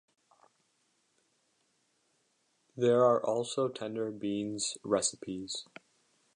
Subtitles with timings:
[2.75, 5.67] There are also tender beans recipes.